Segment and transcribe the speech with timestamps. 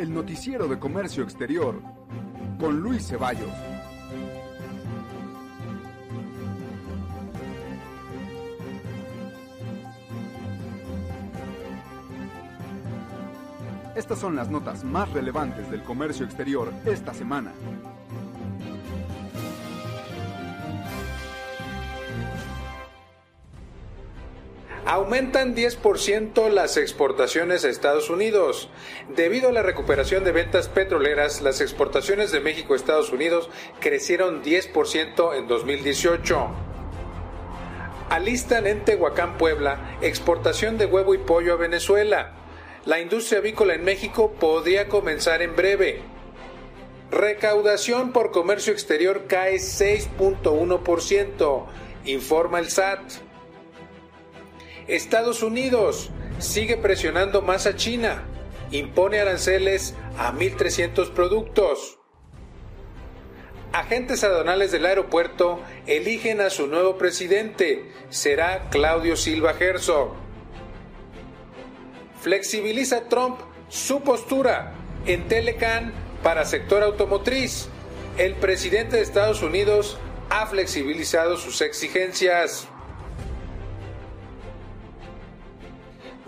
[0.00, 1.78] el noticiero de comercio exterior,
[2.58, 3.50] con Luis Ceballos.
[13.94, 17.52] Estas son las notas más relevantes del comercio exterior esta semana.
[24.90, 28.68] Aumentan 10% las exportaciones a Estados Unidos.
[29.14, 33.48] Debido a la recuperación de ventas petroleras, las exportaciones de México a Estados Unidos
[33.78, 36.48] crecieron 10% en 2018.
[38.08, 42.32] Alistan en Tehuacán, Puebla, exportación de huevo y pollo a Venezuela.
[42.84, 46.02] La industria avícola en México podría comenzar en breve.
[47.12, 51.66] Recaudación por comercio exterior cae 6.1%,
[52.06, 53.29] informa el SAT.
[54.90, 58.24] Estados Unidos sigue presionando más a China.
[58.72, 61.98] Impone aranceles a 1.300 productos.
[63.72, 67.92] Agentes aduanales del aeropuerto eligen a su nuevo presidente.
[68.08, 70.14] Será Claudio Silva Herzog.
[72.20, 74.72] Flexibiliza Trump su postura
[75.06, 75.92] en Telecan
[76.24, 77.68] para sector automotriz.
[78.18, 79.98] El presidente de Estados Unidos
[80.30, 82.68] ha flexibilizado sus exigencias.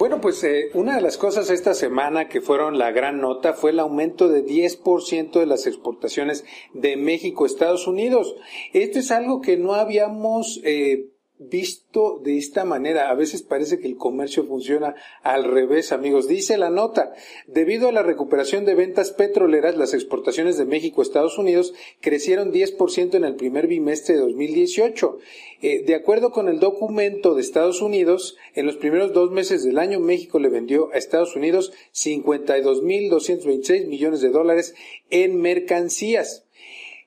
[0.00, 3.72] Bueno, pues eh, una de las cosas esta semana que fueron la gran nota fue
[3.72, 8.34] el aumento de 10% de las exportaciones de México a Estados Unidos.
[8.72, 11.09] Esto es algo que no habíamos eh,
[11.40, 13.10] visto de esta manera.
[13.10, 16.28] A veces parece que el comercio funciona al revés, amigos.
[16.28, 17.14] Dice la nota,
[17.46, 22.52] debido a la recuperación de ventas petroleras, las exportaciones de México a Estados Unidos crecieron
[22.52, 25.18] 10% en el primer bimestre de 2018.
[25.62, 29.78] Eh, de acuerdo con el documento de Estados Unidos, en los primeros dos meses del
[29.78, 34.74] año México le vendió a Estados Unidos 52.226 millones de dólares
[35.08, 36.44] en mercancías.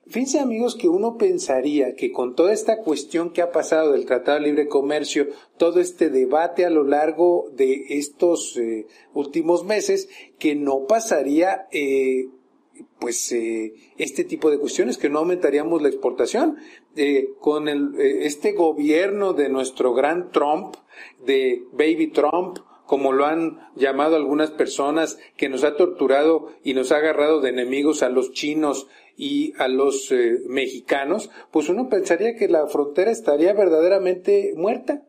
[0.05, 4.37] Fíjense amigos que uno pensaría que con toda esta cuestión que ha pasado del Tratado
[4.37, 5.27] de Libre Comercio,
[5.57, 10.09] todo este debate a lo largo de estos eh, últimos meses,
[10.39, 12.27] que no pasaría eh,
[12.99, 16.57] pues eh, este tipo de cuestiones, que no aumentaríamos la exportación.
[17.39, 20.75] con el, este gobierno de nuestro gran Trump,
[21.25, 26.91] de Baby Trump, como lo han llamado algunas personas, que nos ha torturado y nos
[26.91, 32.35] ha agarrado de enemigos a los chinos y a los eh, mexicanos, pues uno pensaría
[32.35, 35.03] que la frontera estaría verdaderamente muerta.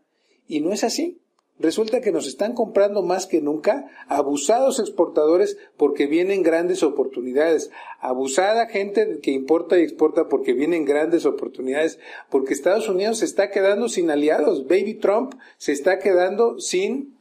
[0.46, 1.20] Y no es así.
[1.58, 7.70] Resulta que nos están comprando más que nunca, abusados exportadores porque vienen grandes oportunidades,
[8.00, 13.50] abusada gente que importa y exporta porque vienen grandes oportunidades, porque Estados Unidos se está
[13.50, 17.16] quedando sin aliados, Baby Trump se está quedando sin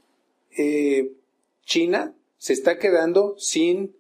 [0.57, 1.11] eh,
[1.63, 3.95] China, se está quedando sin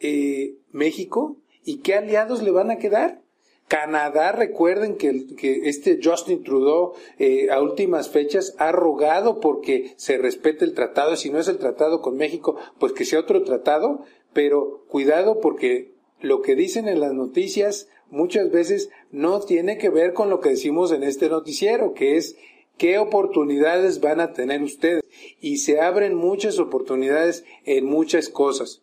[0.00, 3.22] eh, México, ¿Y qué aliados le van a quedar?
[3.68, 10.18] Canadá, recuerden que, que este Justin Trudeau eh, a últimas fechas ha rogado porque se
[10.18, 14.04] respete el tratado, si no es el tratado con México, pues que sea otro tratado,
[14.34, 20.12] pero cuidado porque lo que dicen en las noticias muchas veces no tiene que ver
[20.12, 22.36] con lo que decimos en este noticiero, que es
[22.76, 25.02] qué oportunidades van a tener ustedes.
[25.40, 28.82] Y se abren muchas oportunidades en muchas cosas.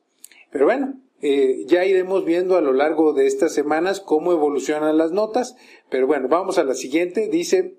[0.51, 5.11] Pero bueno, eh, ya iremos viendo a lo largo de estas semanas cómo evolucionan las
[5.11, 5.55] notas,
[5.89, 7.27] pero bueno, vamos a la siguiente.
[7.27, 7.75] Dice,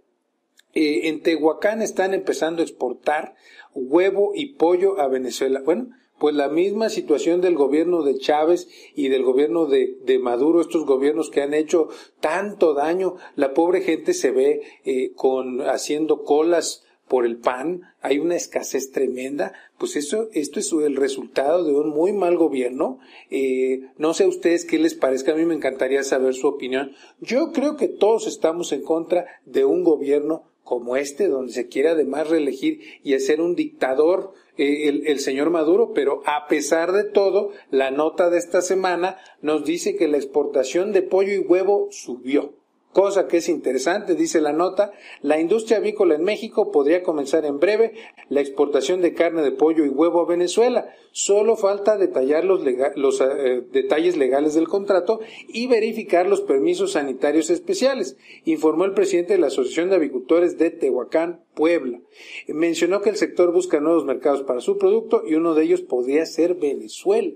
[0.74, 3.34] eh, en Tehuacán están empezando a exportar
[3.74, 5.60] huevo y pollo a Venezuela.
[5.64, 10.86] Bueno, pues la misma situación del gobierno de Chávez y del gobierno de, Maduro, estos
[10.86, 11.88] gobiernos que han hecho
[12.20, 18.18] tanto daño, la pobre gente se ve eh, con haciendo colas por el pan, hay
[18.18, 23.00] una escasez tremenda, pues eso, esto es el resultado de un muy mal gobierno.
[23.30, 26.92] Eh, no sé a ustedes qué les parezca, a mí me encantaría saber su opinión.
[27.20, 31.90] Yo creo que todos estamos en contra de un gobierno como este, donde se quiere
[31.90, 37.04] además reelegir y hacer un dictador eh, el, el, señor Maduro, pero a pesar de
[37.04, 41.88] todo, la nota de esta semana nos dice que la exportación de pollo y huevo
[41.90, 42.54] subió.
[42.92, 44.92] Cosa que es interesante, dice la nota,
[45.22, 47.94] la industria avícola en México podría comenzar en breve
[48.28, 50.94] la exportación de carne de pollo y huevo a Venezuela.
[51.10, 58.18] Solo falta detallar los, eh, detalles legales del contrato y verificar los permisos sanitarios especiales,
[58.44, 62.00] informó el presidente de la Asociación de Avicultores de Tehuacán, Puebla.
[62.48, 66.24] Mencionó que el sector busca nuevos mercados para su producto y uno de ellos podría
[66.26, 67.32] ser Venezuela.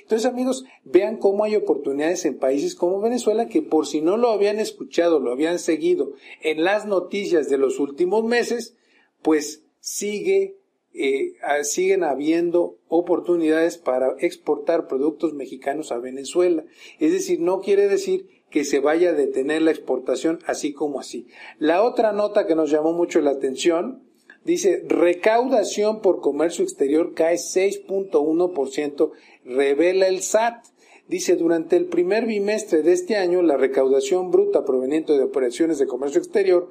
[0.00, 4.30] Entonces, amigos, vean cómo hay oportunidades en países como Venezuela que por si no lo
[4.30, 6.12] habían escuchado, lo habían seguido
[6.42, 8.76] en las noticias de los últimos meses,
[9.22, 10.58] pues sigue
[10.94, 16.64] eh, siguen habiendo oportunidades para exportar productos mexicanos a Venezuela.
[16.98, 21.26] Es decir, no quiere decir que se vaya a detener la exportación así como así.
[21.58, 24.02] La otra nota que nos llamó mucho la atención
[24.44, 29.10] dice recaudación por comercio exterior cae 6.1%,
[29.44, 30.64] revela el SAT.
[31.08, 35.86] Dice, durante el primer bimestre de este año, la recaudación bruta proveniente de operaciones de
[35.86, 36.68] comercio exterior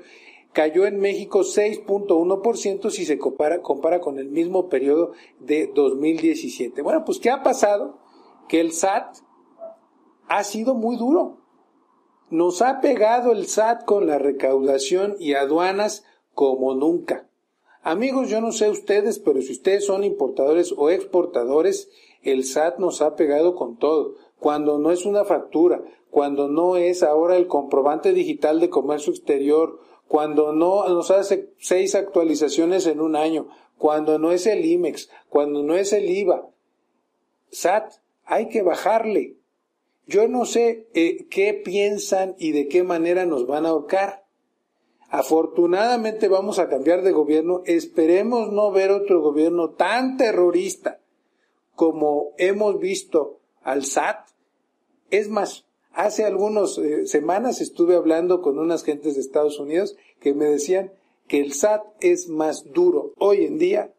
[0.53, 3.62] cayó en México 6.1% si se compara,
[4.00, 6.81] con el mismo periodo de 2017.
[6.81, 8.00] Bueno, pues ¿qué ha pasado?
[8.47, 9.18] Que el SAT
[10.27, 11.47] ha sido muy duro.
[12.29, 16.03] Nos ha pegado el SAT con la recaudación y aduanas
[16.33, 17.29] como nunca.
[17.83, 21.89] Amigos, yo no sé ustedes, pero si ustedes son importadores o exportadores,
[22.24, 24.15] el SAT nos ha pegado con todo.
[24.39, 25.81] Cuando no es una factura,
[26.12, 29.79] cuando no es ahora el comprobante digital de comercio exterior,
[30.09, 33.47] cuando no nos hace seis actualizaciones en un año,
[33.77, 36.45] cuando no es el IMEX, cuando no es el IVA.
[37.51, 37.94] SAT,
[38.25, 39.37] hay que bajarle.
[40.07, 44.25] Yo no sé eh, qué piensan y de qué manera nos van a ahorcar.
[45.09, 47.62] Afortunadamente vamos a cambiar de gobierno.
[47.65, 51.00] Esperemos no ver otro gobierno tan terrorista
[51.75, 54.27] como hemos visto al SAT.
[55.12, 60.33] Es más, hace algunas eh, semanas estuve hablando con unas gentes de Estados Unidos que
[60.33, 60.92] me decían
[61.27, 63.94] que el SAT es más duro hoy en día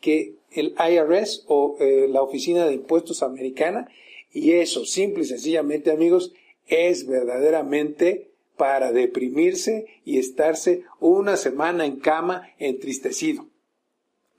[0.00, 3.88] que el IRS o eh, la Oficina de Impuestos Americana
[4.32, 6.32] y eso, simple y sencillamente, amigos,
[6.66, 13.46] es verdaderamente para deprimirse y estarse una semana en cama entristecido.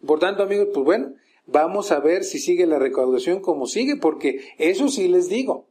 [0.06, 1.14] Por tanto, amigos, pues bueno,
[1.46, 5.68] vamos a ver si sigue la recaudación como sigue, porque eso sí les digo.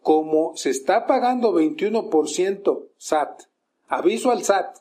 [0.00, 3.42] Como se está pagando 21% SAT,
[3.88, 4.78] aviso al SAT,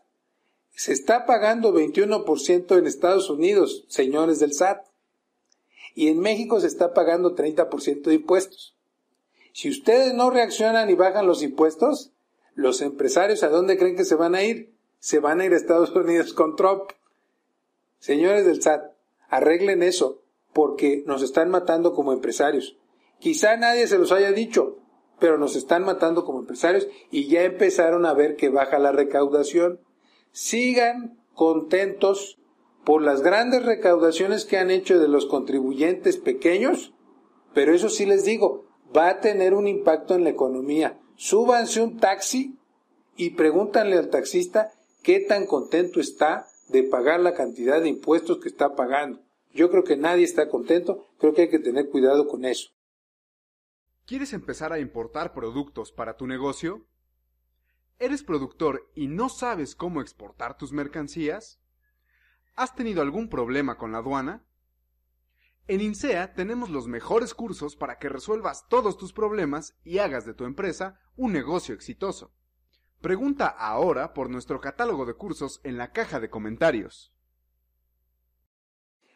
[0.71, 4.90] se está pagando 21% en Estados Unidos, señores del SAT
[5.95, 8.75] y en México se está pagando 30% de impuestos.
[9.53, 12.11] Si ustedes no reaccionan y bajan los impuestos,
[12.55, 14.73] los empresarios a dónde creen que se van a ir?
[14.99, 16.83] Se van a ir a Estados Unidos con Trump.
[17.99, 18.91] Señores del SAT,
[19.29, 20.21] arreglen eso,
[20.53, 22.77] porque nos están matando como empresarios.
[23.19, 24.79] Quizá nadie se los haya dicho,
[25.19, 29.79] pero nos están matando como empresarios y ya empezaron a ver que baja la recaudación.
[30.31, 32.39] Sigan contentos
[32.83, 36.93] por las grandes recaudaciones que han hecho de los contribuyentes pequeños,
[37.53, 40.99] pero eso sí les digo, va a tener un impacto en la economía.
[41.15, 42.57] Súbanse un taxi
[43.15, 44.71] y pregúntanle al taxista
[45.03, 49.21] qué tan contento está de pagar la cantidad de impuestos que está pagando.
[49.53, 52.69] Yo creo que nadie está contento, creo que hay que tener cuidado con eso.
[54.05, 56.85] ¿Quieres empezar a importar productos para tu negocio?
[57.99, 61.60] ¿Eres productor y no sabes cómo exportar tus mercancías?
[62.61, 64.45] ¿Has tenido algún problema con la aduana?
[65.67, 70.35] En INSEA tenemos los mejores cursos para que resuelvas todos tus problemas y hagas de
[70.35, 72.35] tu empresa un negocio exitoso.
[73.01, 77.11] Pregunta ahora por nuestro catálogo de cursos en la caja de comentarios.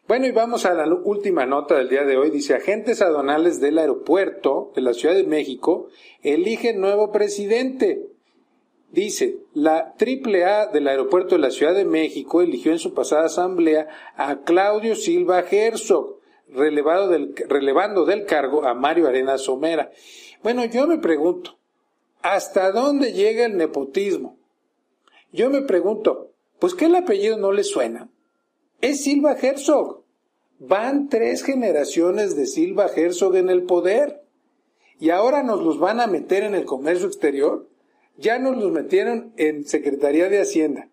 [0.08, 2.30] Bueno, y vamos a la última nota del día de hoy.
[2.30, 5.86] Dice, agentes aduanales del aeropuerto de la Ciudad de México
[6.20, 8.15] eligen nuevo presidente.
[8.96, 13.88] Dice, la AAA del aeropuerto de la Ciudad de México eligió en su pasada asamblea
[14.16, 16.18] a Claudio Silva Herzog,
[16.48, 19.90] relevando del cargo a Mario Arena Somera.
[20.42, 21.58] Bueno, yo me pregunto,
[22.22, 24.38] ¿hasta dónde llega el nepotismo?
[25.30, 28.08] Yo me pregunto, pues que el apellido no le suena.
[28.80, 30.04] Es Silva Herzog.
[30.58, 34.22] Van tres generaciones de Silva Herzog en el poder.
[34.98, 37.68] ¿Y ahora nos los van a meter en el comercio exterior?
[38.18, 40.88] Ya nos los metieron en Secretaría de Hacienda,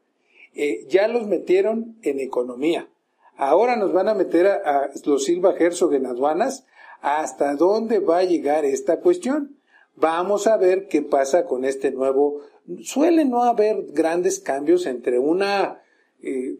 [0.55, 2.87] eh, ya los metieron en Economía.
[3.35, 6.65] Ahora nos van a meter a, los Silva Herzog en aduanas.
[7.01, 9.57] ¿Hasta dónde va a llegar esta cuestión?
[9.95, 12.41] Vamos a ver qué pasa con este nuevo.
[12.81, 15.81] Suele no haber grandes cambios entre una,
[16.21, 16.55] eh,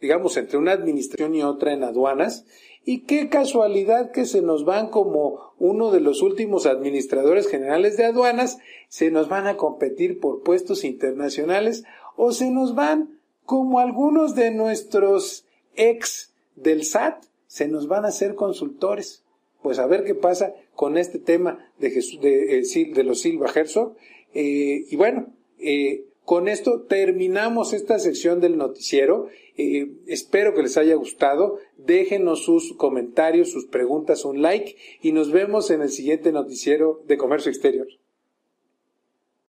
[0.00, 2.44] digamos, entre una administración y otra en aduanas.
[2.84, 8.06] Y qué casualidad que se nos van como uno de los últimos administradores generales de
[8.06, 11.84] aduanas, se nos van a competir por puestos internacionales
[12.16, 18.10] o se nos van como algunos de nuestros ex del SAT, se nos van a
[18.10, 19.22] ser consultores.
[19.62, 21.90] Pues a ver qué pasa con este tema de,
[22.20, 23.96] de, eh, de los Silva Herzog.
[24.34, 25.26] Eh, y bueno,
[25.58, 29.28] eh, con esto terminamos esta sección del noticiero.
[29.56, 31.56] Eh, espero que les haya gustado.
[31.78, 37.16] Déjenos sus comentarios, sus preguntas, un like y nos vemos en el siguiente noticiero de
[37.16, 37.88] Comercio Exterior.